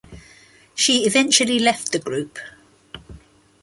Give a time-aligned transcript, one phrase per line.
[0.73, 2.39] She eventually left the group.